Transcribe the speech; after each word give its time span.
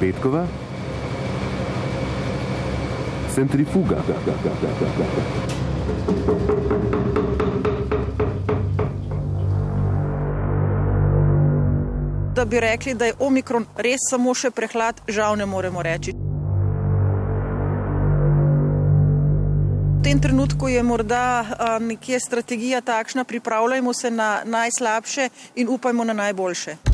Petkova, 0.00 0.46
centrifuga. 3.34 3.96
Da 12.34 12.44
bi 12.44 12.60
rekli, 12.60 12.94
da 12.94 13.04
je 13.04 13.12
omikron 13.18 13.66
res 13.76 14.06
samo 14.10 14.34
še 14.34 14.50
prehlad, 14.50 15.00
žal 15.08 15.34
ne 15.36 15.46
moremo 15.46 15.82
reči. 15.82 16.14
V 19.98 20.02
tem 20.02 20.20
trenutku 20.22 20.68
je 20.68 20.82
morda 20.82 21.78
nekje 21.80 22.20
strategija 22.20 22.80
takšna, 22.80 23.24
pripravljajmo 23.24 23.94
se 23.94 24.10
na 24.10 24.42
najslabše 24.44 25.28
in 25.54 25.68
upajmo 25.68 26.04
na 26.04 26.12
najboljše. 26.12 26.87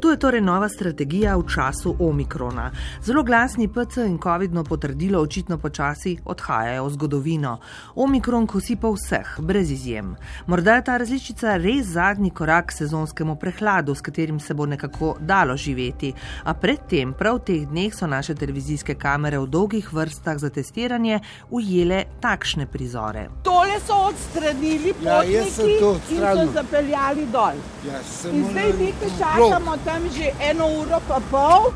To 0.00 0.10
je 0.10 0.16
torej 0.16 0.40
nova 0.40 0.68
strategija 0.68 1.36
v 1.36 1.42
času 1.54 1.96
omikrona. 1.98 2.70
Zelo 3.02 3.22
glasni 3.22 3.68
PC 3.68 3.96
in 4.06 4.18
COVID-no 4.18 4.64
potrdilo 4.64 5.18
očitno 5.20 5.58
počasi 5.58 6.18
odhajajo 6.24 6.84
v 6.84 6.90
zgodovino. 6.90 7.58
Omikron 7.94 8.46
kosi 8.46 8.76
pa 8.76 8.88
vseh, 8.88 9.40
brez 9.40 9.70
izjem. 9.70 10.14
Morda 10.46 10.74
je 10.74 10.84
ta 10.84 10.96
različica 10.96 11.56
res 11.56 11.86
zadnji 11.86 12.30
korak 12.30 12.72
sezonskemu 12.72 13.36
prehladu, 13.36 13.94
s 13.94 14.00
katerim 14.00 14.40
se 14.40 14.54
bo 14.54 14.66
nekako 14.66 15.16
dalo 15.20 15.56
živeti. 15.56 16.12
A 16.44 16.54
predtem, 16.54 17.12
prav 17.12 17.34
v 17.34 17.44
teh 17.44 17.66
dneh, 17.66 17.94
so 17.94 18.06
naše 18.06 18.34
televizijske 18.34 18.94
kamere 18.94 19.38
v 19.38 19.46
dolgih 19.46 19.92
vrstah 19.92 20.38
za 20.38 20.50
testiranje 20.50 21.20
ujele 21.50 22.04
takšne 22.20 22.66
prizore. 22.66 23.28
Tole 23.42 23.80
so 23.82 23.98
odstranili, 24.06 24.94
Ja, 25.02 25.22
jaz 25.24 25.54
sem 25.54 25.66
to 25.80 25.98
in 26.10 26.22
so 26.22 26.22
odstranil. 26.22 26.52
zapeljali 26.52 27.26
dol. 27.32 27.58
Ja, 27.86 27.98
sem 28.04 28.34
In 28.36 28.44
zdaj 28.50 28.72
mi 28.78 28.92
tu 28.92 29.10
čakamo 29.18 29.76
tam 29.88 30.04
že 30.12 30.36
eno 30.36 30.68
uro 30.68 31.00
pa 31.08 31.16
pol. 31.32 31.72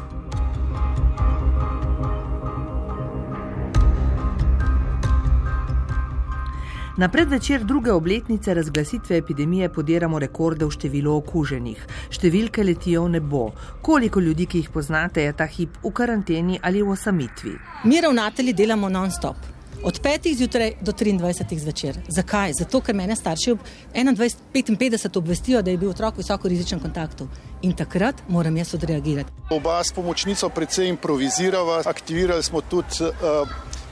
Na 6.97 7.09
predvečer 7.09 7.65
druge 7.65 7.93
obletnice 7.93 8.55
razglasitve 8.55 9.17
epidemije 9.17 9.73
podiramo 9.73 10.19
rekorde 10.21 10.69
v 10.69 10.77
številu 10.77 11.15
okuženih. 11.23 11.81
Številke 12.13 12.61
letijo 12.61 13.07
v 13.09 13.17
nebo. 13.17 13.47
Koliko 13.81 14.21
ljudi, 14.21 14.45
ki 14.45 14.61
jih 14.61 14.69
poznate, 14.69 15.25
je 15.25 15.33
ta 15.33 15.49
hip 15.49 15.81
v 15.81 15.95
karanteni 15.97 16.61
ali 16.61 16.85
v 16.85 16.93
osamitvi? 16.93 17.57
Mi 17.89 18.05
ravnatelji 18.05 18.53
delamo 18.53 18.93
non-stop. 18.93 19.62
Od 19.85 20.01
5 20.01 20.37
zjutraj 20.37 20.73
do 20.81 20.93
23 20.93 21.59
zvečer. 21.59 21.99
Zakaj? 22.09 22.53
Zato, 22.59 22.81
ker 22.81 22.95
mene 22.95 23.17
starši 23.17 23.51
ob 23.51 23.59
21.55 23.95 25.19
obvestijo, 25.19 25.63
da 25.63 25.71
je 25.71 25.79
bil 25.79 25.91
otrok 25.91 26.15
v 26.15 26.23
visoko 26.23 26.49
rizičnem 26.49 26.81
kontaktu. 26.81 27.29
In 27.63 27.75
takrat 27.77 28.23
moram 28.29 28.57
jaz 28.57 28.75
odreagirati. 28.75 29.33
Oba 29.51 29.85
s 29.85 29.93
pomočnico 29.93 30.49
precej 30.49 30.89
improvizirava, 30.89 31.83
aktivirali 31.87 32.43
smo 32.43 32.61
tudi 32.61 33.03
uh, 33.03 33.49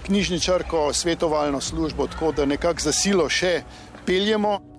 knjižničarko, 0.06 0.92
svetovalno 0.92 1.60
službo, 1.60 2.06
tako 2.06 2.32
da 2.32 2.46
nekako 2.46 2.80
za 2.80 2.92
silo 2.92 3.28
še 3.28 3.62
peljemo. 4.06 4.69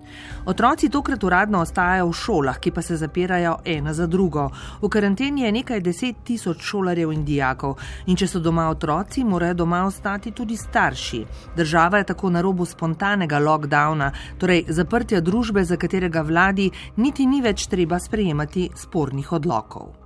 Otroci 0.45 0.89
tokrat 0.89 1.23
uradno 1.23 1.61
ostajajo 1.61 2.07
v 2.09 2.13
šolah, 2.13 2.59
ki 2.59 2.71
pa 2.71 2.81
se 2.81 2.97
zapirajo 2.97 3.57
ena 3.65 3.93
za 3.93 4.07
drugo. 4.07 4.49
V 4.81 4.89
karanteni 4.89 5.41
je 5.41 5.51
nekaj 5.51 5.81
deset 5.81 6.23
tisoč 6.23 6.61
šolarjev 6.61 7.11
in 7.13 7.25
dijakov 7.25 7.77
in 8.05 8.15
če 8.15 8.27
so 8.27 8.39
doma 8.39 8.69
otroci, 8.69 9.23
morajo 9.23 9.53
doma 9.53 9.85
ostati 9.85 10.31
tudi 10.31 10.57
starši. 10.57 11.23
Država 11.55 11.97
je 11.97 12.09
tako 12.13 12.29
na 12.29 12.41
robu 12.41 12.65
spontanega 12.65 13.39
lockdowna, 13.39 14.11
torej 14.37 14.65
zaprtja 14.67 15.21
družbe, 15.21 15.63
za 15.63 15.77
katerega 15.77 16.21
vladi 16.21 16.71
niti 16.97 17.25
ni 17.25 17.41
več 17.41 17.67
treba 17.67 17.99
sprejemati 17.99 18.69
spornih 18.75 19.31
odlokov. 19.31 20.00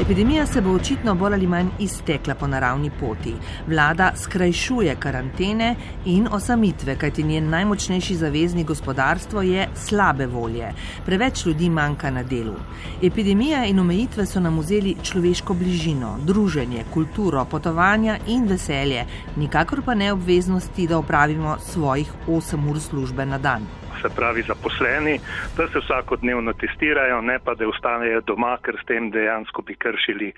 Epidemija 0.00 0.46
se 0.46 0.60
bo 0.60 0.70
očitno 0.70 1.14
bolj 1.14 1.34
ali 1.34 1.46
manj 1.46 1.68
iztekla 1.78 2.34
po 2.34 2.46
naravni 2.46 2.90
poti. 3.00 3.32
Vlada 3.66 4.12
skrajšuje 4.16 4.96
karantene 4.96 5.74
in 6.04 6.28
osamitve, 6.30 6.96
kajti 6.96 7.22
njen 7.22 7.48
najmočnejši 7.50 8.16
zaveznik 8.16 8.66
gospodarstvo 8.66 9.42
je 9.42 9.68
slabe 9.74 10.26
volje. 10.26 10.72
Preveč 11.06 11.46
ljudi 11.46 11.70
manjka 11.70 12.10
na 12.10 12.22
delu. 12.22 12.54
Epidemija 13.02 13.64
in 13.64 13.80
omejitve 13.80 14.26
so 14.26 14.40
nam 14.40 14.58
vzeli 14.58 14.94
človeško 15.02 15.54
bližino, 15.54 16.16
druženje, 16.24 16.84
kulturo, 16.94 17.44
potovanja 17.44 18.18
in 18.26 18.46
veselje, 18.46 19.04
nikakor 19.36 19.82
pa 19.82 19.94
ne 19.94 20.12
obveznosti, 20.12 20.86
da 20.86 20.98
opravimo 20.98 21.56
svojih 21.58 22.12
8 22.28 22.70
ur 22.70 22.80
službe 22.80 23.26
na 23.26 23.38
dan 23.38 23.66
se 24.02 24.08
pravi 24.16 24.42
zaposleni, 24.42 25.18
da 25.56 25.68
se 25.68 25.78
vsakodnevno 25.78 26.52
testirajo, 26.52 27.20
ne 27.20 27.38
pa 27.44 27.54
da 27.54 27.68
ostanejo 27.68 28.20
doma, 28.20 28.56
ker 28.62 28.78
s 28.82 28.86
tem 28.86 29.10
dejansko 29.10 29.62
bi 29.62 29.74
kršili 29.74 30.32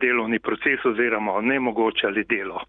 delovni 0.00 0.38
proces 0.38 0.84
oziroma 0.84 1.32
onemogočali 1.32 2.24
delo. 2.24 2.60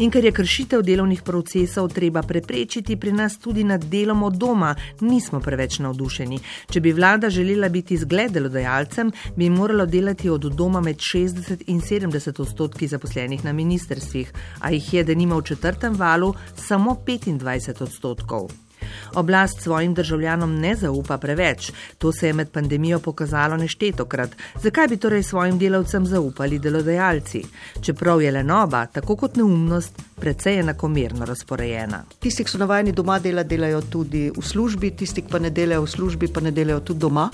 In 0.00 0.08
ker 0.08 0.24
je 0.24 0.30
kršitev 0.32 0.80
delovnih 0.80 1.20
procesov 1.22 1.90
treba 1.92 2.22
preprečiti, 2.24 2.96
pri 2.96 3.12
nas 3.12 3.34
tudi 3.38 3.64
nad 3.68 3.82
delom 3.84 4.22
od 4.22 4.38
doma 4.40 4.70
nismo 5.00 5.40
preveč 5.44 5.76
navdušeni. 5.84 6.38
Če 6.72 6.80
bi 6.80 6.94
vlada 6.96 7.28
želela 7.28 7.68
biti 7.68 7.98
zgled 8.00 8.32
delodajalcem, 8.32 9.12
bi 9.36 9.50
moralo 9.50 9.84
delati 9.86 10.32
od 10.32 10.48
doma 10.56 10.80
med 10.80 10.96
60 10.96 11.66
in 11.66 11.82
70 11.84 12.40
odstotki 12.40 12.88
zaposlenih 12.88 13.44
na 13.44 13.52
ministerstvih, 13.52 14.32
a 14.60 14.72
jih 14.72 14.94
je, 14.94 15.04
da 15.04 15.14
nima 15.14 15.36
v 15.36 15.44
četrtem 15.52 16.00
valu, 16.00 16.32
samo 16.56 16.96
25 17.06 17.82
odstotkov. 17.82 18.69
Oblast 19.14 19.60
svojim 19.60 19.94
državljanom 19.94 20.58
ne 20.60 20.74
zaupa 20.76 21.18
preveč, 21.18 21.72
to 21.98 22.12
se 22.12 22.26
je 22.26 22.32
med 22.32 22.50
pandemijo 22.50 22.98
pokazalo 23.00 23.56
neštetokrat. 23.56 24.30
Zakaj 24.62 24.88
bi 24.88 24.96
torej 24.96 25.22
svojim 25.22 25.58
delavcem 25.58 26.06
zaupali 26.06 26.58
delodajalci? 26.58 27.42
Čeprav 27.80 28.22
je 28.22 28.30
lenoba, 28.30 28.86
tako 28.86 29.16
kot 29.16 29.36
neumnost, 29.36 30.02
precej 30.20 30.60
enakomerno 30.60 31.24
razporejena. 31.24 32.04
Tisti, 32.18 32.44
ki 32.44 32.50
so 32.50 32.58
navajeni 32.58 32.92
doma 32.92 33.18
dela, 33.18 33.42
delajo 33.42 33.80
tudi 33.80 34.30
v 34.36 34.42
službi, 34.42 34.90
tisti, 34.90 35.22
ki 35.22 35.32
pa 35.32 35.38
ne 35.38 35.50
delajo 35.50 35.86
v 35.86 35.90
službi, 35.90 36.28
pa 36.28 36.40
ne 36.40 36.50
delajo 36.50 36.80
tudi 36.80 37.00
doma. 37.00 37.30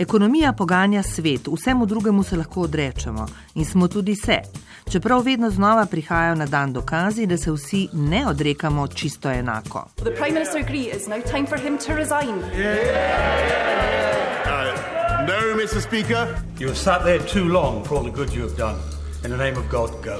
Ekonomija 0.00 0.52
poganja 0.52 1.02
svet, 1.02 1.48
vsemu 1.52 1.86
drugemu 1.86 2.22
se 2.22 2.36
lahko 2.36 2.60
odrečemo 2.60 3.26
in 3.54 3.64
smo 3.64 3.88
tudi 3.88 4.16
se. 4.16 4.38
Čeprav 4.92 5.22
vedno 5.22 5.50
znova 5.50 5.86
prihajajo 5.86 6.34
na 6.34 6.46
dan 6.46 6.72
dokazi, 6.72 7.26
da 7.26 7.36
se 7.36 7.52
vsi 7.52 7.88
ne 7.92 8.26
odrekamo 8.26 8.86
čisto 8.86 9.30
enako. 9.30 9.88
No, 15.28 15.56
Mr. 15.56 15.80
Speaker. 15.80 16.26
You 16.58 16.66
have 16.66 16.78
sat 16.78 17.02
there 17.02 17.18
too 17.18 17.44
long 17.44 17.84
for 17.84 17.98
all 17.98 18.04
the 18.04 18.16
good 18.16 18.28
you 18.34 18.42
have 18.42 18.56
done. 18.56 18.76
In 19.24 19.30
the 19.30 19.36
name 19.36 19.56
of 19.58 19.70
God, 19.70 19.90
go. 20.04 20.16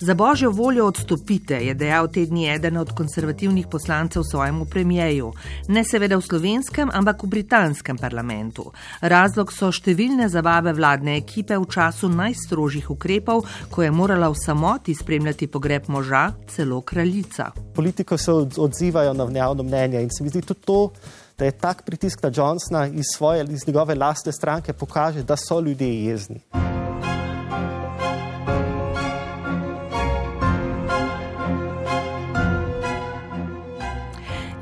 Za 0.00 0.14
božjo 0.14 0.50
voljo 0.50 0.86
odstopite, 0.86 1.54
je 1.54 1.74
dejal 1.74 2.08
te 2.08 2.26
dni 2.26 2.50
eden 2.54 2.76
od 2.76 2.92
konservativnih 2.92 3.66
poslancev 3.70 4.22
svojemu 4.30 4.64
premijeju. 4.64 5.32
Ne 5.68 5.84
seveda 5.84 6.16
v 6.16 6.22
slovenskem, 6.22 6.90
ampak 6.92 7.22
v 7.22 7.26
britanskem 7.26 7.96
parlamentu. 7.96 8.72
Razlog 9.00 9.52
so 9.52 9.70
številne 9.72 10.28
zabave 10.28 10.74
vladne 10.76 11.16
ekipe 11.16 11.56
v 11.56 11.64
času 11.64 12.12
najstrožjih 12.12 12.90
ukrepov, 12.92 13.46
ko 13.72 13.86
je 13.86 13.90
morala 13.90 14.28
v 14.28 14.36
samoti 14.36 14.94
spremljati 14.94 15.48
pogreb 15.48 15.88
moža, 15.88 16.28
celo 16.48 16.82
kraljica. 16.84 17.50
Politiko 17.74 18.18
se 18.18 18.32
odzivajo 18.56 19.16
na 19.16 19.30
javno 19.32 19.62
mnenje 19.62 20.02
in 20.02 20.12
se 20.12 20.24
mi 20.24 20.28
zdi 20.28 20.42
tudi 20.42 20.60
to. 20.60 20.90
Da 21.38 21.44
je 21.44 21.52
tak 21.52 21.84
pritisk 21.84 22.22
na 22.22 22.30
Johnsona 22.32 22.86
iz, 22.86 23.12
svoje, 23.14 23.44
iz 23.48 23.66
njegove 23.66 23.94
lastne 23.94 24.32
stranke 24.32 24.72
pokaže, 24.72 25.22
da 25.22 25.36
so 25.36 25.60
ljudje 25.60 26.04
jezni. 26.04 26.65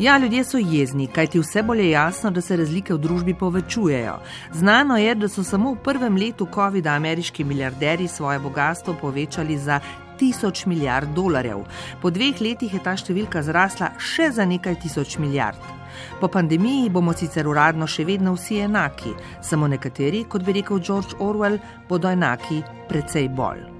Ja, 0.04 0.18
ljudje 0.18 0.44
so 0.44 0.58
jezni, 0.58 1.06
kajti 1.06 1.40
vse 1.40 1.62
bolj 1.62 1.80
je 1.80 1.90
jasno, 1.90 2.30
da 2.30 2.40
se 2.40 2.56
razlike 2.56 2.94
v 2.94 2.98
družbi 2.98 3.34
povečujejo. 3.34 4.18
Znano 4.52 4.98
je, 5.00 5.14
da 5.14 5.28
so 5.28 5.42
samo 5.42 5.72
v 5.72 5.78
prvem 5.84 6.16
letu 6.16 6.46
COVID-a 6.54 6.92
ameriški 6.92 7.44
milijarderji 7.44 8.08
svoje 8.08 8.38
bogatstvo 8.38 8.94
povečali 9.00 9.56
za 9.58 9.80
tisoč 10.18 10.66
milijard 10.66 11.08
dolarjev. 11.16 11.64
Po 12.02 12.10
dveh 12.10 12.40
letih 12.40 12.74
je 12.74 12.82
ta 12.84 12.92
številka 13.00 13.40
zrasla 13.42 13.94
še 13.98 14.28
za 14.30 14.44
nekaj 14.44 14.76
tisoč 14.82 15.16
milijard. 15.18 15.62
Po 16.20 16.28
pandemiji 16.28 16.90
bomo 16.90 17.16
sicer 17.16 17.48
uradno 17.48 17.88
še 17.88 18.04
vedno 18.04 18.34
vsi 18.36 18.60
enaki, 18.66 19.14
samo 19.40 19.70
nekateri, 19.72 20.26
kot 20.28 20.44
bi 20.44 20.60
rekel 20.60 20.84
George 20.84 21.16
Orwell, 21.16 21.56
bodo 21.88 22.12
enaki 22.12 22.60
precej 22.92 23.32
bolj. 23.32 23.73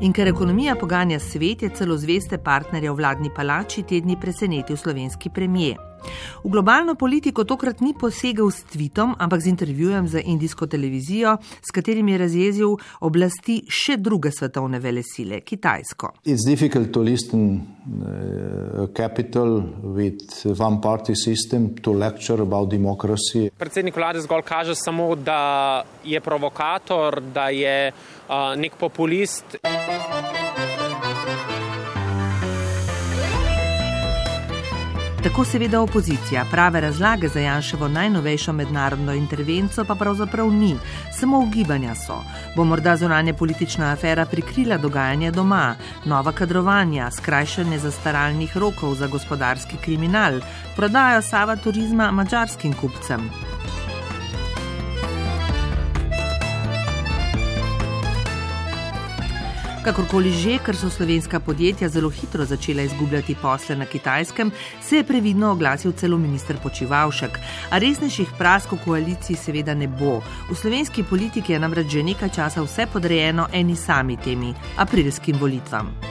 In 0.00 0.12
ker 0.12 0.28
ekonomija 0.28 0.74
poganja 0.76 1.16
svet, 1.20 1.62
je 1.62 1.70
celo 1.72 1.96
zveste 1.96 2.36
partnerje 2.38 2.90
v 2.92 2.98
vladni 2.98 3.30
palači 3.32 3.82
tedni 3.88 4.18
presenetil 4.20 4.76
slovenski 4.76 5.30
premijer. 5.32 5.80
V 6.44 6.50
globalno 6.50 6.94
politiko 6.94 7.44
tokrat 7.44 7.80
ni 7.80 7.94
posegel 7.94 8.50
s 8.50 8.64
tvitom, 8.70 9.14
ampak 9.18 9.40
z 9.40 9.46
intervjujem 9.46 10.08
za 10.08 10.20
indijsko 10.20 10.66
televizijo, 10.66 11.36
s 11.62 11.70
katerim 11.74 12.08
je 12.08 12.18
razjezil 12.18 12.76
oblasti 13.00 13.62
še 13.68 13.96
druge 13.96 14.30
svetovne 14.30 14.78
vele 14.78 15.02
sile, 15.02 15.40
Kitajsko. 15.40 16.12
Predsednik 23.58 23.96
vlade 23.96 24.20
zgolj 24.20 24.42
kaže 24.46 24.74
samo, 24.74 25.14
da 25.16 25.84
je 26.04 26.20
provokator, 26.20 27.20
da 27.34 27.48
je 27.48 27.92
uh, 27.92 28.54
nek 28.56 28.76
populist. 28.78 29.56
Tako 35.26 35.44
seveda 35.44 35.80
opozicija. 35.80 36.44
Prave 36.50 36.80
razlage 36.80 37.28
za 37.28 37.40
Janševo 37.40 37.88
najnovejšo 37.88 38.52
mednarodno 38.52 39.14
intervenco 39.14 39.84
pa 39.84 39.94
pravzaprav 39.94 40.52
ni, 40.52 40.76
samo 41.12 41.38
ugibanja 41.38 41.94
so. 41.94 42.20
Bo 42.56 42.64
morda 42.64 42.96
zonanje 42.96 43.34
politična 43.34 43.92
afera 43.92 44.26
prikrila 44.26 44.78
dogajanje 44.78 45.30
doma, 45.30 45.74
nova 46.04 46.32
kadrovanja, 46.32 47.10
skrajšanje 47.10 47.78
zastaralnih 47.78 48.56
rokov 48.56 48.94
za 48.94 49.06
gospodarski 49.06 49.76
kriminal, 49.76 50.40
prodajo 50.76 51.22
Sava 51.22 51.56
turizma 51.56 52.10
mačarskim 52.10 52.72
kupcem. 52.72 53.30
Kakorkoli 59.86 60.34
že, 60.34 60.56
ker 60.58 60.74
so 60.74 60.88
slovenska 60.90 61.38
podjetja 61.38 61.86
zelo 61.88 62.08
hitro 62.10 62.42
začela 62.44 62.82
izgubljati 62.82 63.36
posle 63.42 63.76
na 63.76 63.86
kitajskem, 63.86 64.50
se 64.82 64.96
je 64.96 65.04
previdno 65.04 65.52
oglasil 65.52 65.92
celo 65.92 66.18
minister 66.18 66.56
Počivalšek. 66.62 67.38
A 67.70 67.78
resnejših 67.78 68.34
praskov 68.38 68.82
koaliciji 68.84 69.36
seveda 69.36 69.74
ne 69.74 69.86
bo. 69.86 70.18
V 70.50 70.58
slovenski 70.58 71.06
politiki 71.06 71.52
je 71.52 71.62
namreč 71.62 71.86
že 71.86 72.02
nekaj 72.02 72.34
časa 72.34 72.66
vse 72.66 72.88
podrejeno 72.92 73.46
eni 73.52 73.76
sami 73.76 74.16
temi- 74.16 74.54
aprilskim 74.82 75.38
volitvam. 75.38 76.05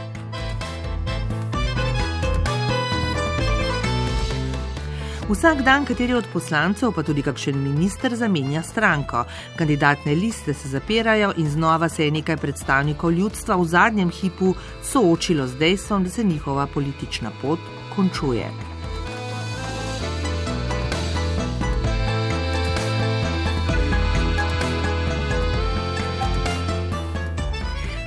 Vsak 5.29 5.63
dan, 5.65 5.85
kateri 5.85 6.13
od 6.13 6.27
poslancev, 6.33 6.91
pa 6.93 7.01
tudi 7.03 7.23
kakšen 7.25 7.57
minister, 7.57 8.13
zamenja 8.15 8.61
stranko. 8.63 9.23
Kandidatne 9.57 10.13
liste 10.15 10.53
se 10.53 10.69
zapirajo 10.69 11.31
in 11.37 11.49
znova 11.49 11.89
se 11.89 12.05
je 12.05 12.11
nekaj 12.11 12.37
predstavnikov 12.37 13.11
ljudstva 13.11 13.55
v 13.55 13.65
zadnjem 13.65 14.11
hipu 14.11 14.53
soočilo 14.83 15.47
z 15.47 15.57
dejstvom, 15.57 16.03
da 16.03 16.09
se 16.09 16.23
njihova 16.23 16.67
politična 16.67 17.31
pot 17.41 17.59
končuje. 17.95 18.74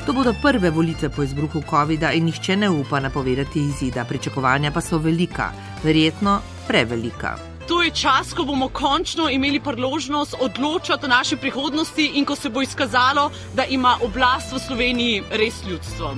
To 0.08 0.14
bodo 0.14 0.32
prve 0.42 0.70
volitve 0.70 1.08
po 1.12 1.22
izbruhu 1.22 1.60
COVID-a 1.70 2.12
in 2.16 2.24
nihče 2.24 2.56
ne 2.56 2.70
upa 2.70 3.00
napovedati 3.00 3.60
izida. 3.60 4.04
Pričakovanja 4.04 4.70
pa 4.72 4.80
so 4.80 4.98
velika, 4.98 5.50
verjetno 5.84 6.38
prevelika. 6.68 7.36
To 7.68 7.82
je 7.82 7.90
čas, 7.90 8.32
ko 8.32 8.44
bomo 8.44 8.68
končno 8.68 9.28
imeli 9.30 9.60
priložnost 9.60 10.34
odločati 10.40 11.04
o 11.04 11.08
naši 11.08 11.36
prihodnosti 11.36 12.10
in 12.14 12.24
ko 12.24 12.36
se 12.36 12.48
bo 12.48 12.62
izkazalo, 12.62 13.30
da 13.54 13.64
ima 13.64 13.98
oblast 14.02 14.52
v 14.52 14.58
Sloveniji 14.58 15.22
res 15.30 15.60
ljudstvo. 15.68 16.14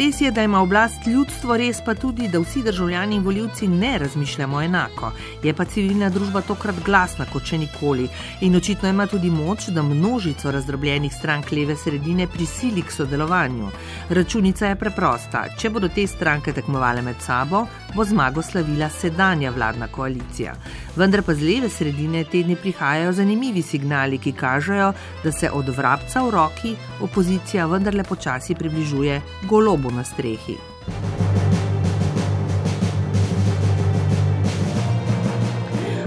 Res 0.00 0.20
je, 0.20 0.30
da 0.30 0.42
ima 0.42 0.62
oblast 0.62 1.06
ljudstvo, 1.06 1.56
res 1.60 1.82
pa 1.84 1.92
tudi, 1.94 2.28
da 2.32 2.40
vsi 2.40 2.62
državljani 2.64 3.18
in 3.18 3.22
voljivci 3.22 3.66
ne 3.68 3.98
razmišljamo 3.98 4.62
enako. 4.62 5.10
Je 5.42 5.52
pa 5.54 5.64
civilna 5.64 6.08
družba 6.08 6.40
tokrat 6.40 6.78
glasna 6.86 7.26
kot 7.28 7.44
še 7.44 7.58
nikoli 7.60 8.06
in 8.40 8.56
očitno 8.56 8.88
ima 8.88 9.04
tudi 9.06 9.28
moč, 9.30 9.66
da 9.68 9.82
množico 9.84 10.50
razdrobljenih 10.56 11.12
strank 11.12 11.52
leve 11.52 11.76
sredine 11.76 12.26
prisili 12.26 12.82
k 12.82 12.94
sodelovanju. 12.96 13.68
Računica 14.08 14.70
je 14.70 14.78
preprosta: 14.80 15.44
če 15.58 15.70
bodo 15.70 15.92
te 15.92 16.06
stranke 16.06 16.56
tekmovale 16.56 17.02
med 17.02 17.20
sabo, 17.20 17.66
bo 17.94 18.04
zmago 18.04 18.42
slavila 18.42 18.88
sedanja 18.88 19.52
vladna 19.52 19.90
koalicija. 19.92 20.54
Vendar 20.96 21.22
pa 21.22 21.34
z 21.34 21.44
leve 21.44 21.68
sredine 21.68 22.24
tedni 22.24 22.56
prihajajo 22.56 23.12
zanimivi 23.12 23.62
signali, 23.62 24.18
ki 24.18 24.32
kažejo, 24.32 24.92
da 25.24 25.32
se 25.32 25.50
od 25.50 25.68
vrabca 25.76 26.24
v 26.24 26.30
roki 26.30 26.74
opozicija 27.00 27.66
vendarle 27.66 28.04
počasi 28.04 28.54
približuje 28.54 29.20
golobu 29.44 29.89
na 29.90 30.04
strehi. 30.04 30.58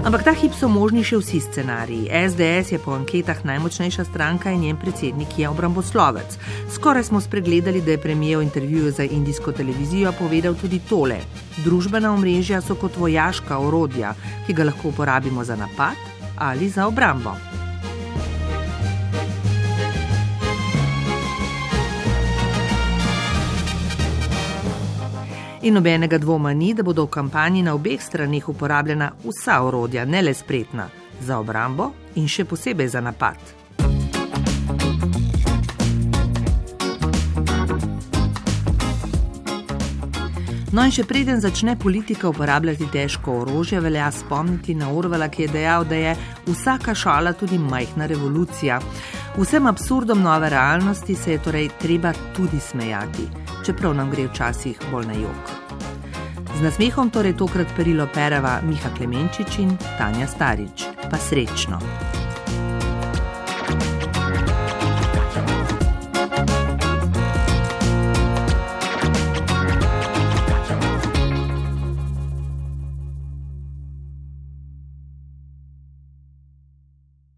Ampak 0.04 0.20
ta 0.20 0.34
hip 0.36 0.52
so 0.52 0.68
možni 0.68 1.00
še 1.00 1.16
vsi 1.16 1.38
scenariji. 1.40 2.10
SDS 2.12 2.74
je 2.74 2.78
po 2.78 2.92
anketah 2.92 3.40
najmočnejša 3.48 4.04
stranka 4.04 4.52
in 4.52 4.60
njen 4.66 4.76
predsednik 4.76 5.38
je 5.38 5.48
obramboslovec. 5.48 6.36
Skoraj 6.76 7.08
smo 7.08 7.24
spregledali, 7.24 7.80
da 7.80 7.96
je 7.96 8.02
premijer 8.04 8.38
v 8.38 8.44
intervjuju 8.44 8.92
za 8.92 9.08
indijsko 9.08 9.56
televizijo 9.56 10.12
povedal 10.12 10.60
tudi 10.60 10.82
tole: 10.84 11.22
Družbena 11.64 12.12
omrežja 12.12 12.60
so 12.60 12.76
kot 12.76 13.00
vojaška 13.00 13.58
orodja, 13.58 14.12
ki 14.46 14.52
ga 14.52 14.68
lahko 14.68 14.92
uporabimo 14.92 15.44
za 15.44 15.56
napad 15.56 15.96
ali 16.36 16.68
za 16.68 16.86
obrambo. 16.86 17.63
In 25.64 25.72
nobenega 25.72 26.18
dvoma 26.18 26.52
ni, 26.52 26.74
da 26.74 26.82
bodo 26.82 27.06
v 27.06 27.08
kampanji 27.10 27.62
na 27.62 27.72
obeh 27.74 28.02
straneh 28.02 28.48
uporabljena 28.48 29.12
vsa 29.24 29.62
orodja, 29.64 30.04
ne 30.04 30.20
le 30.22 30.34
spretna, 30.34 30.88
za 31.20 31.38
obrambo 31.40 31.86
in 32.20 32.28
še 32.28 32.44
posebej 32.44 32.88
za 32.92 33.00
napad. 33.00 33.38
No 40.74 40.84
in 40.84 40.92
še 40.92 41.06
preden 41.08 41.40
začne 41.40 41.78
politika 41.80 42.28
uporabljati 42.28 42.90
težko 42.92 43.38
orožje, 43.46 43.80
velja 43.80 44.10
spomniti 44.12 44.74
na 44.74 44.90
Orvela, 44.92 45.30
ki 45.32 45.46
je 45.46 45.52
dejal, 45.54 45.88
da 45.88 45.96
je 45.96 46.16
vsaka 46.48 46.92
šala 46.94 47.32
tudi 47.32 47.56
majhna 47.62 48.10
revolucija. 48.10 48.82
Vsem 49.38 49.66
absurdom 49.70 50.20
nove 50.22 50.50
realnosti 50.50 51.16
se 51.16 51.38
je 51.38 51.42
torej 51.46 51.70
treba 51.80 52.12
tudi 52.36 52.60
smejati, 52.60 53.28
čeprav 53.64 53.94
nam 53.94 54.10
gre 54.10 54.28
včasih 54.28 54.78
bolj 54.90 55.06
na 55.06 55.16
jog. 55.18 55.54
Z 56.54 56.62
nasmehom 56.62 57.10
torej 57.10 57.36
tokrat 57.36 57.72
perilo 57.76 58.06
pereva 58.14 58.60
Miha 58.62 58.92
Klemenčič 58.96 59.58
in 59.58 59.76
Tanja 59.98 60.26
Starič. 60.26 60.86
Pa 61.10 61.18
srečno! 61.18 61.80